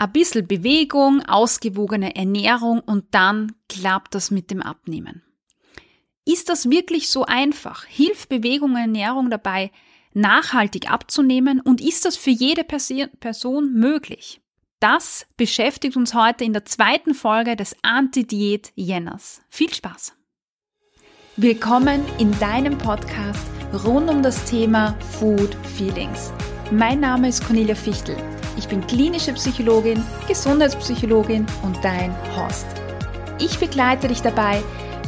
[0.00, 5.22] Ein bisschen Bewegung, ausgewogene Ernährung und dann klappt das mit dem Abnehmen.
[6.24, 7.84] Ist das wirklich so einfach?
[7.84, 9.72] Hilft Bewegung und Ernährung dabei,
[10.14, 14.40] nachhaltig abzunehmen und ist das für jede Person möglich?
[14.78, 19.42] Das beschäftigt uns heute in der zweiten Folge des Anti-Diät Jenners.
[19.48, 20.14] Viel Spaß!
[21.36, 23.48] Willkommen in deinem Podcast
[23.84, 26.32] rund um das Thema Food Feelings.
[26.70, 28.16] Mein Name ist Cornelia Fichtel.
[28.58, 32.66] Ich bin klinische Psychologin, Gesundheitspsychologin und dein Host.
[33.38, 34.60] Ich begleite dich dabei,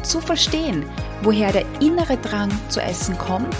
[0.04, 0.84] zu verstehen,
[1.22, 3.56] woher der innere Drang zu essen kommt,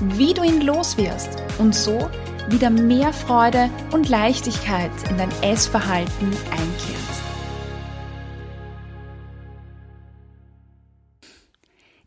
[0.00, 2.08] wie du ihn loswirst und so
[2.48, 7.04] wieder mehr Freude und Leichtigkeit in dein Essverhalten einkehrt.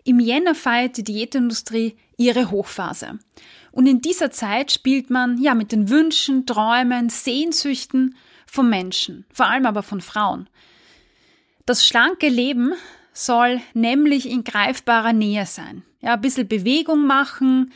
[0.04, 3.20] Im Jänner feiert die Diätindustrie ihre Hochphase.
[3.78, 8.16] Und in dieser Zeit spielt man ja mit den Wünschen, Träumen, Sehnsüchten
[8.48, 10.50] von Menschen, vor allem aber von Frauen.
[11.68, 12.74] Das schlanke Leben
[13.14, 15.84] soll nämlich in greifbarer Nähe sein.
[16.02, 17.72] Ja, ein bisschen Bewegung machen,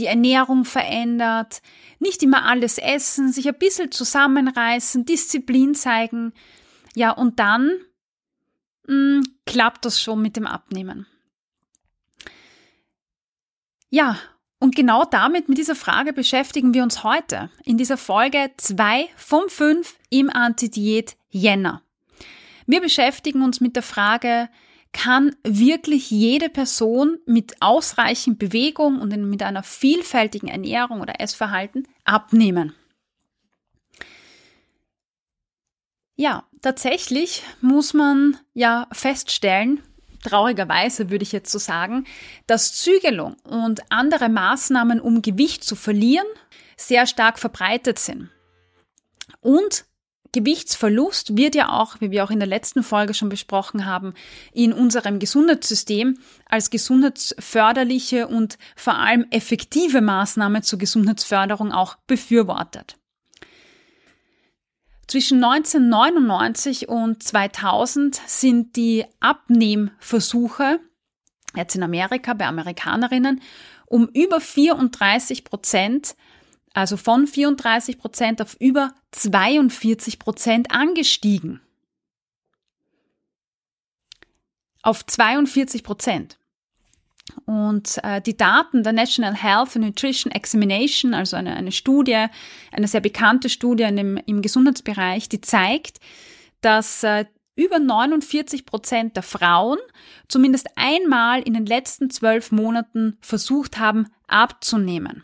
[0.00, 1.62] die Ernährung verändert,
[2.00, 6.32] nicht immer alles essen, sich ein bisschen zusammenreißen, Disziplin zeigen.
[6.96, 7.70] Ja, und dann
[8.88, 11.06] mh, hm, klappt das schon mit dem Abnehmen.
[13.88, 14.18] Ja,
[14.58, 19.48] und genau damit, mit dieser Frage beschäftigen wir uns heute in dieser Folge 2 von
[19.48, 21.82] 5 im Anti-Diät Jänner.
[22.66, 24.48] Wir beschäftigen uns mit der Frage,
[24.92, 32.74] kann wirklich jede Person mit ausreichend Bewegung und mit einer vielfältigen Ernährung oder Essverhalten abnehmen?
[36.16, 39.82] Ja, tatsächlich muss man ja feststellen,
[40.24, 42.04] traurigerweise würde ich jetzt so sagen,
[42.46, 46.26] dass Zügelung und andere Maßnahmen, um Gewicht zu verlieren,
[46.76, 48.30] sehr stark verbreitet sind.
[49.40, 49.84] Und
[50.34, 54.14] Gewichtsverlust wird ja auch, wie wir auch in der letzten Folge schon besprochen haben,
[54.52, 62.96] in unserem Gesundheitssystem als gesundheitsförderliche und vor allem effektive Maßnahme zur Gesundheitsförderung auch befürwortet.
[65.06, 70.80] Zwischen 1999 und 2000 sind die Abnehmversuche,
[71.54, 73.42] jetzt in Amerika bei Amerikanerinnen,
[73.86, 76.16] um über 34 Prozent,
[76.72, 81.60] also von 34 Prozent auf über 42 Prozent angestiegen.
[84.82, 86.38] Auf 42 Prozent.
[87.46, 92.26] Und äh, die Daten der National Health and Nutrition Examination, also eine, eine Studie,
[92.72, 95.98] eine sehr bekannte Studie in dem, im Gesundheitsbereich, die zeigt,
[96.62, 99.78] dass äh, über 49 Prozent der Frauen
[100.28, 105.22] zumindest einmal in den letzten zwölf Monaten versucht haben, abzunehmen.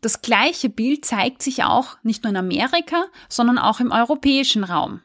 [0.00, 5.02] Das gleiche Bild zeigt sich auch nicht nur in Amerika, sondern auch im europäischen Raum.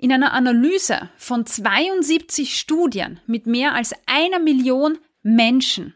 [0.00, 5.94] In einer Analyse von 72 Studien mit mehr als einer Million Menschen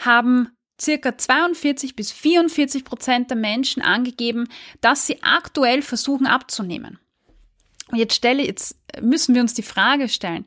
[0.00, 0.48] haben
[0.80, 4.48] circa 42 bis 44 Prozent der Menschen angegeben,
[4.80, 6.98] dass sie aktuell versuchen abzunehmen.
[7.92, 10.44] Und jetzt stelle, jetzt müssen wir uns die Frage stellen,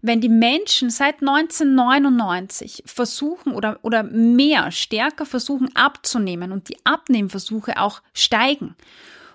[0.00, 7.78] wenn die Menschen seit 1999 versuchen oder, oder mehr, stärker versuchen abzunehmen und die Abnehmversuche
[7.78, 8.74] auch steigen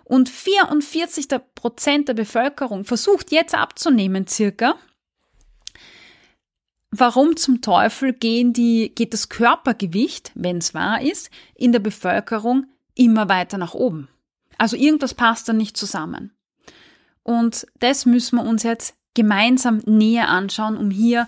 [0.05, 4.75] und 44 Prozent der Bevölkerung versucht jetzt abzunehmen circa.
[6.91, 12.67] Warum zum Teufel gehen die, geht das Körpergewicht, wenn es wahr ist, in der Bevölkerung
[12.93, 14.07] immer weiter nach oben?
[14.57, 16.31] Also irgendwas passt da nicht zusammen.
[17.23, 21.27] Und das müssen wir uns jetzt gemeinsam näher anschauen, um hier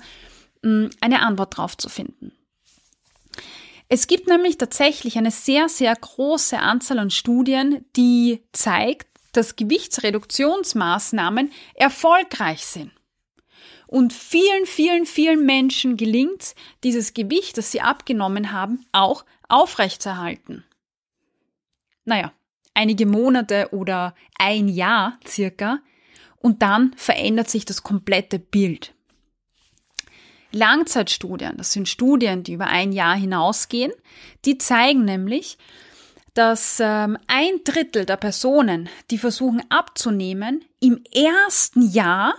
[0.63, 2.31] hm, eine Antwort drauf zu finden.
[3.89, 11.51] Es gibt nämlich tatsächlich eine sehr, sehr große Anzahl an Studien, die zeigt, dass Gewichtsreduktionsmaßnahmen
[11.75, 12.91] erfolgreich sind.
[13.85, 20.65] Und vielen, vielen, vielen Menschen gelingt dieses Gewicht, das sie abgenommen haben, auch aufrechtzuerhalten.
[22.03, 22.33] Naja,
[22.73, 25.79] einige Monate oder ein Jahr circa.
[26.39, 28.93] Und dann verändert sich das komplette Bild.
[30.51, 33.91] Langzeitstudien, das sind Studien, die über ein Jahr hinausgehen,
[34.45, 35.57] die zeigen nämlich,
[36.33, 42.35] dass ähm, ein Drittel der Personen, die versuchen abzunehmen, im ersten Jahr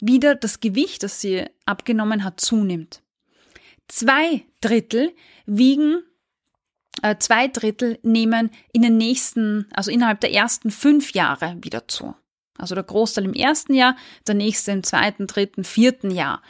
[0.00, 3.02] wieder das Gewicht, das sie abgenommen hat, zunimmt.
[3.88, 5.12] Zwei Drittel
[5.46, 6.02] wiegen,
[7.02, 12.14] äh, zwei Drittel nehmen in den nächsten, also innerhalb der ersten fünf Jahre wieder zu.
[12.56, 13.96] Also der Großteil im ersten Jahr,
[14.26, 16.42] der nächste im zweiten, dritten, vierten Jahr.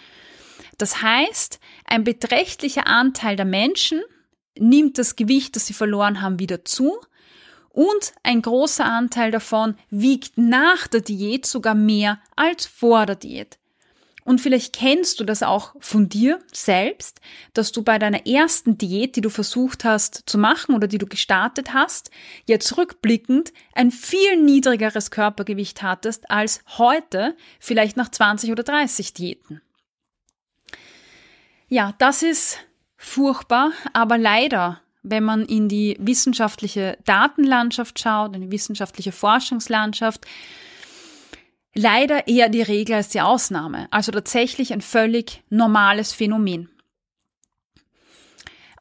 [0.79, 4.01] Das heißt, ein beträchtlicher Anteil der Menschen
[4.57, 6.99] nimmt das Gewicht, das sie verloren haben, wieder zu
[7.71, 13.59] Und ein großer Anteil davon wiegt nach der Diät sogar mehr als vor der Diät.
[14.25, 17.21] Und vielleicht kennst du das auch von dir selbst,
[17.55, 21.07] dass du bei deiner ersten Diät, die du versucht hast zu machen oder die du
[21.07, 22.11] gestartet hast,
[22.45, 29.63] jetzt rückblickend ein viel niedrigeres Körpergewicht hattest als heute, vielleicht nach 20 oder 30 Diäten.
[31.69, 32.59] Ja, das ist
[32.97, 40.27] furchtbar, aber leider, wenn man in die wissenschaftliche Datenlandschaft schaut, in die wissenschaftliche Forschungslandschaft,
[41.75, 43.87] leider eher die Regel als die Ausnahme.
[43.91, 46.71] Also tatsächlich ein völlig normales Phänomen.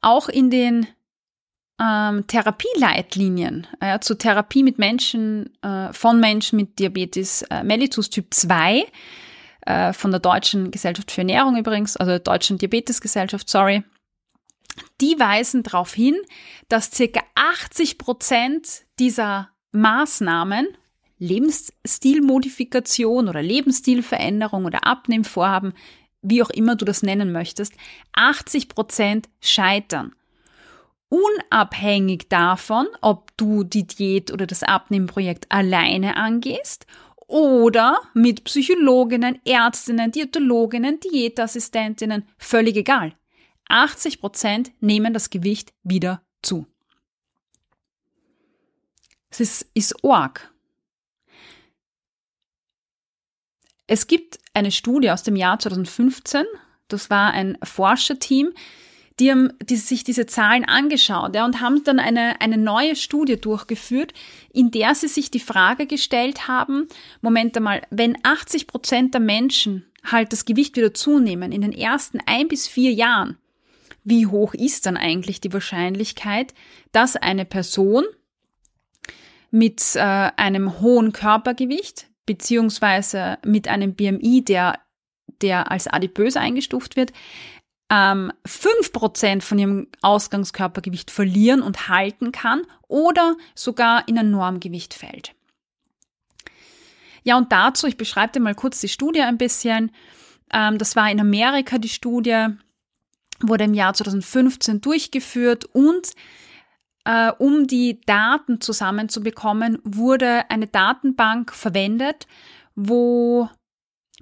[0.01, 0.87] Auch in den
[1.81, 8.33] ähm, Therapieleitlinien äh, zur Therapie mit Menschen, äh, von Menschen mit Diabetes äh, mellitus Typ
[8.33, 8.85] 2
[9.67, 13.83] äh, von der Deutschen Gesellschaft für Ernährung übrigens, also der Deutschen Diabetesgesellschaft, sorry,
[15.01, 16.15] die weisen darauf hin,
[16.69, 20.67] dass circa 80 Prozent dieser Maßnahmen,
[21.19, 25.73] Lebensstilmodifikation oder Lebensstilveränderung oder Abnehmvorhaben,
[26.21, 27.73] wie auch immer du das nennen möchtest,
[28.13, 30.13] 80 Prozent scheitern.
[31.09, 36.85] Unabhängig davon, ob du die Diät oder das Abnehmprojekt alleine angehst
[37.27, 43.13] oder mit Psychologinnen, Ärztinnen, Diätologinnen, Diätassistentinnen, völlig egal.
[43.67, 46.65] 80 Prozent nehmen das Gewicht wieder zu.
[49.29, 50.53] Es ist, ist arg.
[53.87, 56.45] Es gibt eine Studie aus dem Jahr 2015,
[56.87, 58.53] das war ein Forscherteam,
[59.19, 63.39] die haben die sich diese Zahlen angeschaut ja, und haben dann eine, eine neue Studie
[63.39, 64.13] durchgeführt,
[64.53, 66.87] in der sie sich die Frage gestellt haben,
[67.21, 72.19] Moment einmal, wenn 80 Prozent der Menschen halt das Gewicht wieder zunehmen in den ersten
[72.25, 73.37] ein bis vier Jahren,
[74.03, 76.53] wie hoch ist dann eigentlich die Wahrscheinlichkeit,
[76.91, 78.05] dass eine Person
[79.51, 84.79] mit äh, einem hohen Körpergewicht beziehungsweise mit einem BMI, der,
[85.41, 87.13] der als adipös eingestuft wird,
[87.89, 95.33] ähm, 5% von ihrem Ausgangskörpergewicht verlieren und halten kann oder sogar in ein Normgewicht fällt.
[97.23, 99.91] Ja, und dazu, ich beschreibe dir mal kurz die Studie ein bisschen.
[100.51, 102.47] Ähm, das war in Amerika die Studie,
[103.41, 106.11] wurde im Jahr 2015 durchgeführt und
[107.05, 112.27] äh, um die Daten zusammenzubekommen, wurde eine Datenbank verwendet,
[112.75, 113.49] wo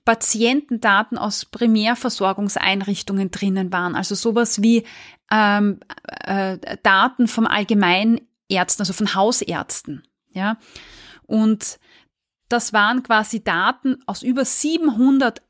[0.05, 3.95] Patientendaten aus Primärversorgungseinrichtungen drinnen waren.
[3.95, 4.85] Also sowas wie
[5.31, 5.79] ähm,
[6.23, 10.03] äh, Daten vom Allgemeinärzten, also von Hausärzten.
[10.31, 10.57] Ja,
[11.23, 11.79] und
[12.49, 15.41] das waren quasi Daten aus über 700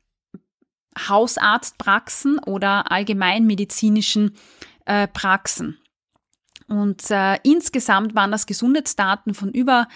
[1.08, 4.34] Hausarztpraxen oder allgemeinmedizinischen
[4.86, 5.76] äh, Praxen.
[6.68, 9.88] Und äh, insgesamt waren das Gesundheitsdaten von über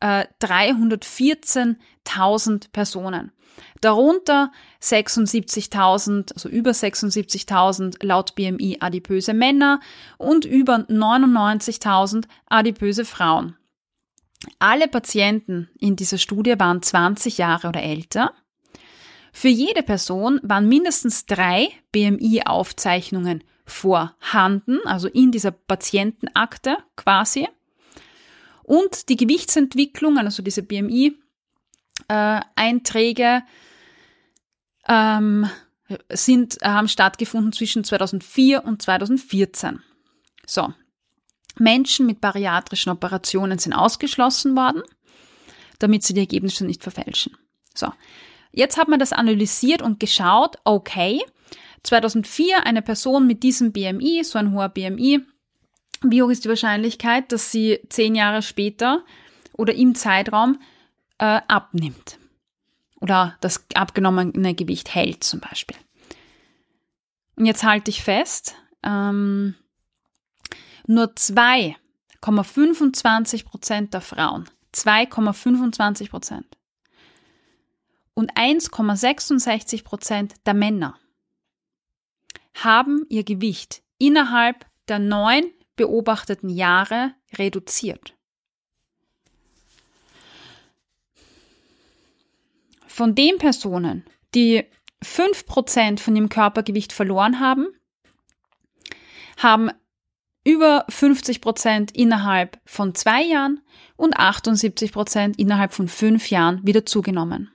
[0.00, 3.32] äh, 314.000 Personen.
[3.80, 9.80] Darunter 76.000, also über 76.000 laut BMI adipöse Männer
[10.18, 13.56] und über 99.000 adipöse Frauen.
[14.58, 18.32] Alle Patienten in dieser Studie waren 20 Jahre oder älter.
[19.32, 27.48] Für jede Person waren mindestens drei BMI-Aufzeichnungen vorhanden, also in dieser Patientenakte quasi.
[28.62, 31.16] Und die Gewichtsentwicklung, also diese BMI,
[32.08, 33.42] äh, Einträge
[34.88, 35.48] ähm,
[36.10, 39.80] sind, äh, haben stattgefunden zwischen 2004 und 2014.
[40.46, 40.72] So.
[41.58, 44.82] Menschen mit bariatrischen Operationen sind ausgeschlossen worden,
[45.78, 47.36] damit sie die Ergebnisse nicht verfälschen.
[47.74, 47.92] So.
[48.52, 51.20] Jetzt hat man das analysiert und geschaut, okay,
[51.82, 55.20] 2004 eine Person mit diesem BMI, so ein hoher BMI,
[56.02, 59.04] wie hoch ist die Wahrscheinlichkeit, dass sie zehn Jahre später
[59.52, 60.58] oder im Zeitraum
[61.18, 62.18] äh, abnimmt
[63.00, 65.76] oder das abgenommene Gewicht hält zum Beispiel.
[67.36, 69.54] Und jetzt halte ich fest, ähm,
[70.86, 76.56] nur 2,25 Prozent der Frauen, 2,25 Prozent
[78.14, 80.98] und 1,66 Prozent der Männer
[82.54, 85.44] haben ihr Gewicht innerhalb der neun
[85.76, 88.15] beobachteten Jahre reduziert.
[92.96, 94.64] Von den Personen, die
[95.04, 97.66] 5% von ihrem Körpergewicht verloren haben,
[99.36, 99.70] haben
[100.44, 103.60] über 50% innerhalb von zwei Jahren
[103.96, 107.52] und 78% innerhalb von fünf Jahren wieder zugenommen.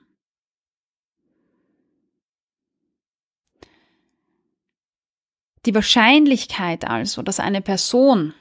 [5.65, 8.35] Die Wahrscheinlichkeit also, dass eine Person,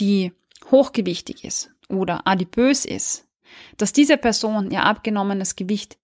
[0.00, 0.32] die
[0.70, 3.28] hochgewichtig ist oder adipös ist,
[3.76, 5.98] dass diese Person ihr abgenommenes Gewicht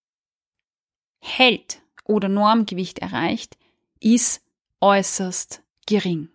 [1.20, 3.56] hält oder Normgewicht erreicht,
[4.00, 4.42] ist
[4.80, 6.28] äußerst gering.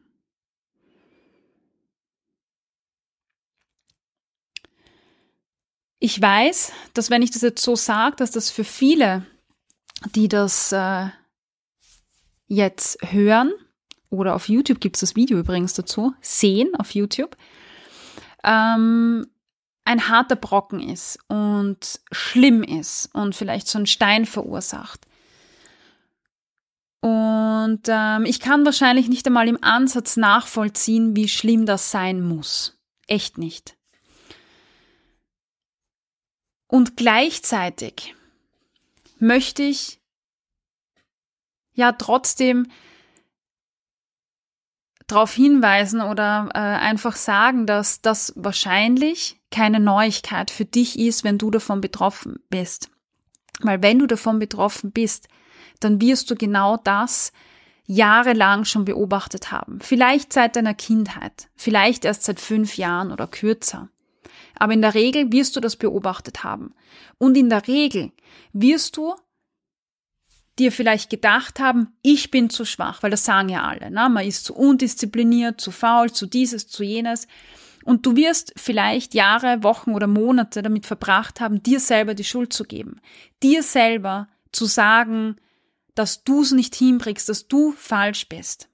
[6.00, 9.26] Ich weiß, dass wenn ich das jetzt so sage, dass das für viele,
[10.16, 11.08] die das äh,
[12.48, 13.54] jetzt hören,
[14.10, 17.36] oder auf YouTube gibt es das Video übrigens dazu, sehen auf YouTube,
[18.44, 19.28] ähm,
[19.86, 25.06] ein harter Brocken ist und schlimm ist und vielleicht so einen Stein verursacht.
[27.02, 32.80] Und ähm, ich kann wahrscheinlich nicht einmal im Ansatz nachvollziehen, wie schlimm das sein muss.
[33.08, 33.76] Echt nicht.
[36.68, 38.16] Und gleichzeitig
[39.20, 40.00] möchte ich
[41.74, 42.72] ja trotzdem
[45.14, 51.38] darauf hinweisen oder äh, einfach sagen, dass das wahrscheinlich keine Neuigkeit für dich ist, wenn
[51.38, 52.90] du davon betroffen bist.
[53.62, 55.28] Weil wenn du davon betroffen bist,
[55.80, 57.32] dann wirst du genau das
[57.86, 59.80] jahrelang schon beobachtet haben.
[59.82, 63.90] Vielleicht seit deiner Kindheit, vielleicht erst seit fünf Jahren oder kürzer.
[64.56, 66.74] Aber in der Regel wirst du das beobachtet haben.
[67.18, 68.12] Und in der Regel
[68.54, 69.16] wirst du
[70.60, 73.90] dir vielleicht gedacht haben, ich bin zu schwach, weil das sagen ja alle.
[73.90, 74.10] Ne?
[74.10, 77.28] Man ist zu undiszipliniert, zu faul, zu dieses, zu jenes.
[77.84, 82.54] Und du wirst vielleicht Jahre, Wochen oder Monate damit verbracht haben, dir selber die Schuld
[82.54, 83.02] zu geben.
[83.42, 85.38] Dir selber zu sagen,
[85.96, 88.70] dass du es nicht hinbringst, dass du falsch bist.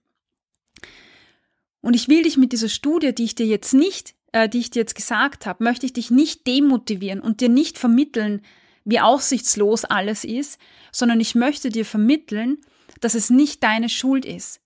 [1.82, 4.70] Und ich will dich mit dieser Studie, die ich dir jetzt nicht, äh, die ich
[4.70, 8.42] dir jetzt gesagt habe, möchte ich dich nicht demotivieren und dir nicht vermitteln,
[8.90, 10.60] wie aussichtslos alles ist,
[10.92, 12.58] sondern ich möchte dir vermitteln,
[13.02, 14.62] dass es nicht deine Schuld ist.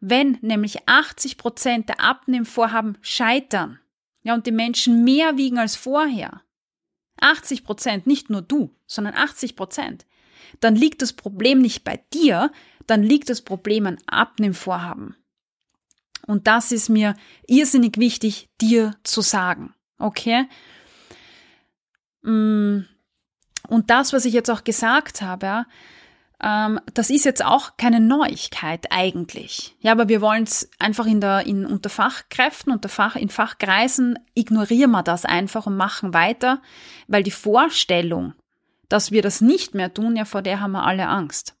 [0.00, 3.78] Wenn nämlich 80 Prozent der Abnehmvorhaben scheitern,
[4.22, 6.42] ja, und die Menschen mehr wiegen als vorher,
[7.20, 10.06] 80 Prozent, nicht nur du, sondern 80 Prozent,
[10.60, 12.52] dann liegt das Problem nicht bei dir,
[12.86, 15.16] dann liegt das Problem an Abnehmvorhaben.
[16.26, 17.14] Und das ist mir
[17.46, 19.74] irrsinnig wichtig, dir zu sagen.
[19.98, 20.46] Okay?
[23.68, 25.66] Und das, was ich jetzt auch gesagt habe,
[26.42, 29.76] ähm, das ist jetzt auch keine Neuigkeit eigentlich.
[29.80, 34.18] Ja, aber wir wollen es einfach in der, in, unter Fachkräften, unter Fach, in Fachkreisen
[34.34, 36.62] ignorieren wir das einfach und machen weiter,
[37.08, 38.34] weil die Vorstellung,
[38.88, 41.54] dass wir das nicht mehr tun, ja, vor der haben wir alle Angst.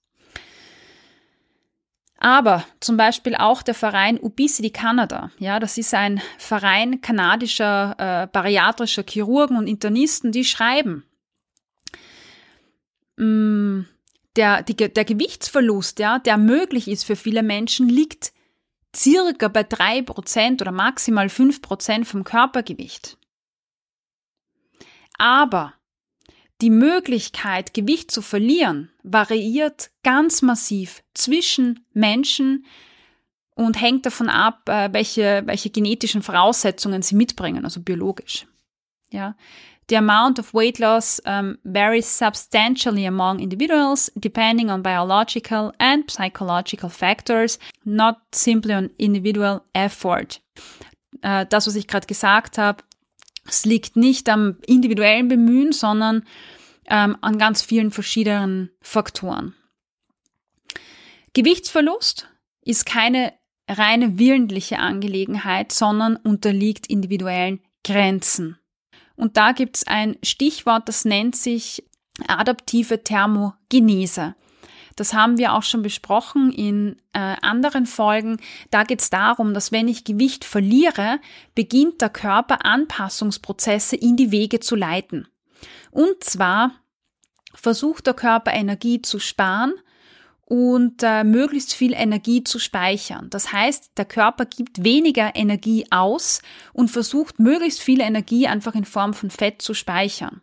[2.20, 8.26] Aber zum Beispiel auch der Verein Obesity Canada, ja, das ist ein Verein kanadischer äh,
[8.26, 11.04] bariatrischer Chirurgen und Internisten, die schreiben,
[13.18, 13.82] Mm,
[14.36, 18.32] der, die, der Gewichtsverlust, ja, der möglich ist für viele Menschen, liegt
[18.94, 23.18] circa bei drei Prozent oder maximal fünf Prozent vom Körpergewicht.
[25.18, 25.74] Aber
[26.60, 32.64] die Möglichkeit, Gewicht zu verlieren, variiert ganz massiv zwischen Menschen
[33.54, 38.46] und hängt davon ab, äh, welche, welche genetischen Voraussetzungen sie mitbringen, also biologisch.
[39.10, 39.36] Ja,
[39.88, 46.90] The amount of weight loss um, varies substantially among individuals depending on biological and psychological
[46.90, 50.40] factors, not simply on individual effort.
[51.22, 52.84] Äh, das, was ich gerade gesagt habe,
[53.46, 56.24] es liegt nicht am individuellen Bemühen, sondern
[56.86, 59.54] ähm, an ganz vielen verschiedenen Faktoren.
[61.32, 62.28] Gewichtsverlust
[62.62, 63.32] ist keine
[63.68, 68.57] reine willentliche Angelegenheit, sondern unterliegt individuellen Grenzen.
[69.18, 71.84] Und da gibt's ein Stichwort, das nennt sich
[72.28, 74.36] adaptive Thermogenese.
[74.94, 78.38] Das haben wir auch schon besprochen in äh, anderen Folgen.
[78.70, 81.18] Da geht es darum, dass wenn ich Gewicht verliere,
[81.56, 85.26] beginnt der Körper Anpassungsprozesse in die Wege zu leiten.
[85.90, 86.72] Und zwar
[87.54, 89.72] versucht der Körper Energie zu sparen
[90.48, 93.28] und äh, möglichst viel Energie zu speichern.
[93.28, 96.40] Das heißt, der Körper gibt weniger Energie aus
[96.72, 100.40] und versucht möglichst viel Energie einfach in Form von Fett zu speichern.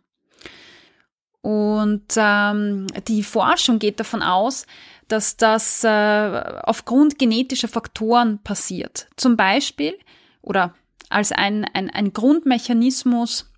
[1.42, 4.66] Und ähm, die Forschung geht davon aus,
[5.08, 9.08] dass das äh, aufgrund genetischer Faktoren passiert.
[9.16, 9.98] Zum Beispiel
[10.40, 10.72] oder
[11.08, 13.52] als ein, ein, ein Grundmechanismus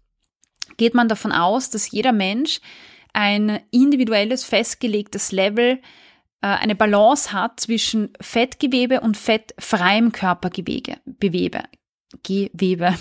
[0.78, 2.60] geht man davon aus, dass jeder Mensch
[3.12, 5.80] ein individuelles festgelegtes Level
[6.46, 10.98] eine Balance hat zwischen Fettgewebe und fettfreiem Körpergewebe.
[11.04, 11.64] Bewebe,
[12.22, 12.94] Gewebe.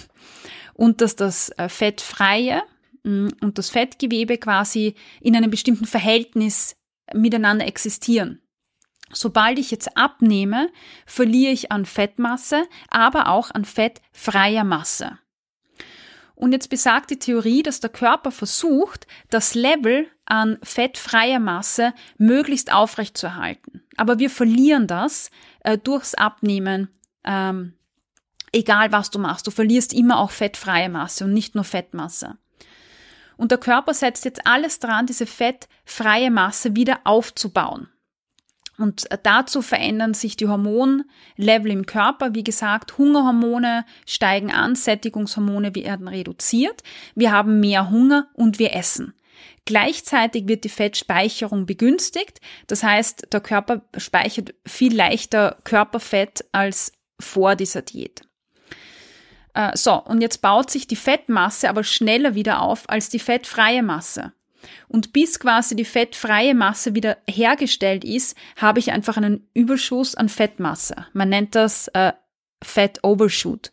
[0.73, 2.63] Und dass das äh, fettfreie
[3.03, 6.75] mm, und das Fettgewebe quasi in einem bestimmten Verhältnis
[7.13, 8.41] miteinander existieren.
[9.11, 10.69] Sobald ich jetzt abnehme,
[11.05, 15.17] verliere ich an Fettmasse, aber auch an fettfreier Masse.
[16.35, 22.71] Und jetzt besagt die Theorie, dass der Körper versucht, das Level an fettfreier Masse möglichst
[22.71, 23.81] aufrechtzuerhalten.
[23.95, 25.31] Aber wir verlieren das
[25.61, 26.89] äh, durchs Abnehmen,
[27.23, 27.73] ähm,
[28.51, 29.47] egal was du machst.
[29.47, 32.37] Du verlierst immer auch fettfreie Masse und nicht nur Fettmasse.
[33.37, 37.89] Und der Körper setzt jetzt alles dran, diese fettfreie Masse wieder aufzubauen.
[38.77, 42.35] Und dazu verändern sich die Hormonlevel im Körper.
[42.35, 46.83] Wie gesagt, Hungerhormone steigen an, Sättigungshormone werden reduziert.
[47.15, 49.13] Wir haben mehr Hunger und wir essen.
[49.65, 52.39] Gleichzeitig wird die Fettspeicherung begünstigt.
[52.67, 58.21] Das heißt, der Körper speichert viel leichter Körperfett als vor dieser Diät.
[59.53, 63.83] Äh, so, und jetzt baut sich die Fettmasse aber schneller wieder auf als die fettfreie
[63.83, 64.33] Masse.
[64.87, 70.29] Und bis quasi die fettfreie Masse wieder hergestellt ist, habe ich einfach einen Überschuss an
[70.29, 71.07] Fettmasse.
[71.13, 72.13] Man nennt das äh,
[72.63, 73.71] Fat Overshoot.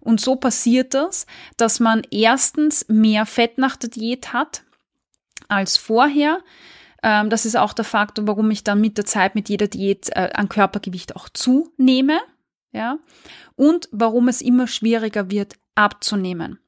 [0.00, 4.63] Und so passiert das, dass man erstens mehr Fett nach der Diät hat
[5.54, 6.40] als vorher.
[7.02, 10.10] Ähm, das ist auch der Faktor, warum ich dann mit der Zeit mit jeder Diät
[10.10, 12.20] äh, an Körpergewicht auch zunehme.
[12.72, 12.98] Ja.
[13.56, 16.58] Und warum es immer schwieriger wird, abzunehmen.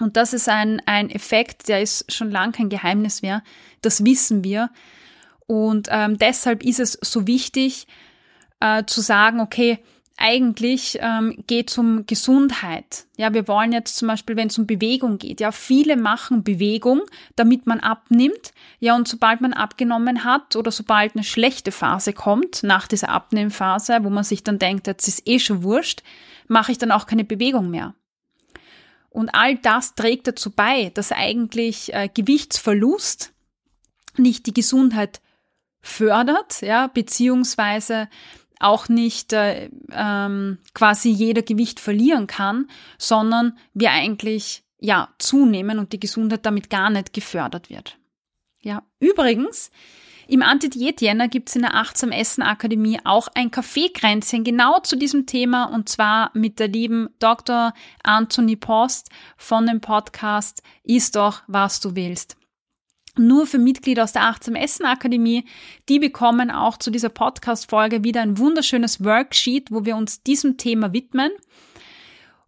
[0.00, 3.42] Und das ist ein, ein Effekt, der ist schon lang kein Geheimnis mehr.
[3.82, 4.70] Das wissen wir.
[5.46, 7.86] Und ähm, deshalb ist es so wichtig
[8.60, 9.78] äh, zu sagen, okay,
[10.20, 13.06] eigentlich ähm, geht es um Gesundheit.
[13.16, 17.02] Ja, wir wollen jetzt zum Beispiel, wenn es um Bewegung geht, ja, viele machen Bewegung,
[17.36, 18.52] damit man abnimmt.
[18.80, 23.98] Ja, und sobald man abgenommen hat oder sobald eine schlechte Phase kommt, nach dieser Abnehmphase,
[24.02, 26.02] wo man sich dann denkt, jetzt ist eh schon wurscht,
[26.48, 27.94] mache ich dann auch keine Bewegung mehr.
[29.08, 33.32] Und all das trägt dazu bei, dass eigentlich äh, Gewichtsverlust
[34.18, 35.22] nicht die Gesundheit
[35.80, 38.08] fördert, ja, beziehungsweise
[38.60, 45.92] auch nicht äh, ähm, quasi jeder Gewicht verlieren kann, sondern wir eigentlich ja zunehmen und
[45.92, 47.98] die Gesundheit damit gar nicht gefördert wird.
[48.62, 49.70] Ja, übrigens
[50.28, 55.26] im Anti-Diät-Jänner gibt es in der Achtsam Essen Akademie auch ein Kaffeekränzchen genau zu diesem
[55.26, 57.72] Thema und zwar mit der lieben Dr.
[58.04, 62.39] Anthony Post von dem Podcast Ist doch, was du willst
[63.20, 65.44] nur für Mitglieder aus der Achtsam Essen Akademie.
[65.88, 70.92] Die bekommen auch zu dieser Podcast-Folge wieder ein wunderschönes Worksheet, wo wir uns diesem Thema
[70.92, 71.30] widmen.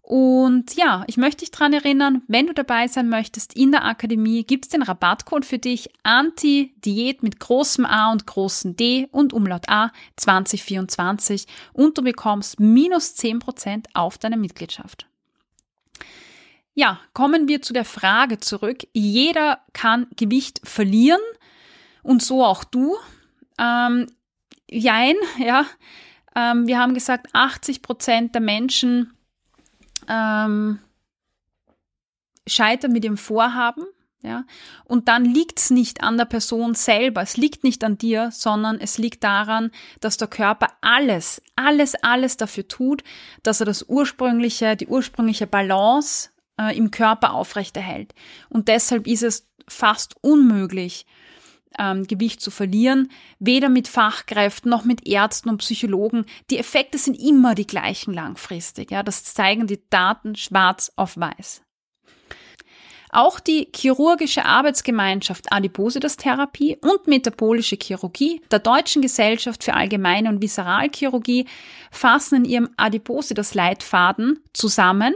[0.03, 4.45] Und ja, ich möchte dich daran erinnern, wenn du dabei sein möchtest in der Akademie,
[4.45, 9.69] gibt es den Rabattcode für dich Anti-Diät mit großem A und großem D und Umlaut
[9.69, 15.07] A 2024 und du bekommst minus 10% auf deine Mitgliedschaft.
[16.75, 18.87] Ja, kommen wir zu der Frage zurück.
[18.93, 21.21] Jeder kann Gewicht verlieren
[22.03, 22.97] und so auch du.
[23.59, 24.07] Ähm,
[24.71, 25.67] jein, ja.
[26.35, 29.13] Ähm, wir haben gesagt, 80 Prozent der Menschen
[30.09, 30.79] ähm,
[32.47, 33.85] scheitern mit dem Vorhaben.
[34.25, 34.45] Ja,
[34.85, 38.97] und dann liegt's nicht an der Person selber, es liegt nicht an dir, sondern es
[38.97, 43.03] liegt daran, dass der Körper alles, alles, alles dafür tut,
[43.43, 46.31] dass er das ursprüngliche, die ursprüngliche Balance
[46.61, 48.15] äh, im Körper aufrechterhält.
[48.49, 51.07] Und deshalb ist es fast unmöglich,
[51.79, 56.27] ähm, Gewicht zu verlieren, weder mit Fachkräften noch mit Ärzten und Psychologen.
[56.51, 58.91] Die Effekte sind immer die gleichen langfristig.
[58.91, 61.63] Ja, das zeigen die Daten schwarz auf weiß.
[63.15, 71.45] Auch die chirurgische Arbeitsgemeinschaft Adipositas-Therapie und metabolische Chirurgie der Deutschen Gesellschaft für Allgemeine und Viseralchirurgie
[71.91, 75.15] fassen in ihrem Adipositas-Leitfaden zusammen,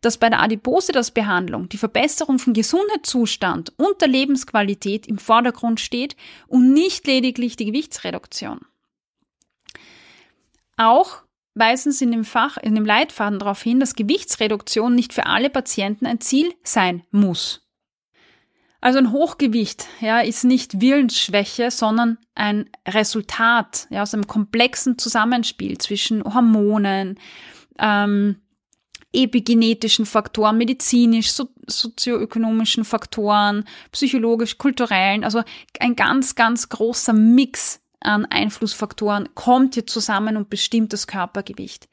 [0.00, 6.16] dass bei der Adipositas-Behandlung die Verbesserung von Gesundheitszustand und der Lebensqualität im Vordergrund steht
[6.48, 8.58] und nicht lediglich die Gewichtsreduktion.
[10.76, 11.22] Auch
[11.56, 15.50] weisen Sie in dem Fach, in dem Leitfaden darauf hin, dass Gewichtsreduktion nicht für alle
[15.50, 17.66] Patienten ein Ziel sein muss.
[18.80, 25.78] Also ein Hochgewicht ja, ist nicht Willensschwäche, sondern ein Resultat ja, aus einem komplexen Zusammenspiel
[25.78, 27.18] zwischen Hormonen,
[27.78, 28.36] ähm,
[29.12, 35.42] epigenetischen Faktoren, medizinisch, so, sozioökonomischen Faktoren, psychologisch, kulturellen, also
[35.80, 41.88] ein ganz, ganz großer Mix an Einflussfaktoren kommt hier zusammen und bestimmt das Körpergewicht.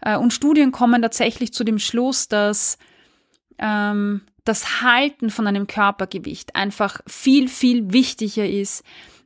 [0.00, 2.78] Äh, und Studien kommen tatsächlich zu dem Schluss, dass
[3.58, 8.84] ähm, das Halten von einem Körpergewicht einfach viel, viel wichtiger ist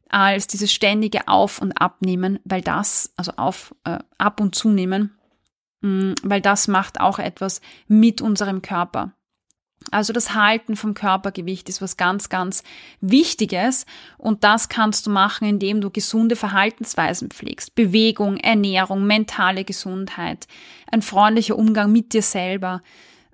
[0.08, 5.16] als dieses ständige Auf- und Abnehmen, weil das, also auf, äh, ab und zunehmen,
[5.80, 9.12] mh, mm, weil das macht auch etwas mit unserem Körper.
[9.90, 12.62] Also das Halten vom Körpergewicht ist was ganz, ganz
[13.00, 13.86] Wichtiges
[14.18, 17.74] und das kannst du machen, indem du gesunde Verhaltensweisen pflegst.
[17.74, 20.46] Bewegung, Ernährung, mentale Gesundheit,
[20.90, 22.82] ein freundlicher Umgang mit dir selber,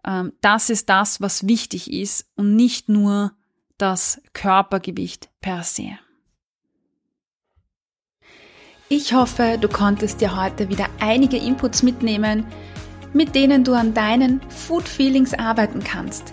[0.02, 3.32] Ähm, das ist das, was wichtig ist und nicht nur
[3.78, 5.98] das Körpergewicht per se.
[8.88, 12.46] Ich hoffe, du konntest dir heute wieder einige Inputs mitnehmen,
[13.12, 16.32] mit denen du an deinen Food Feelings arbeiten kannst.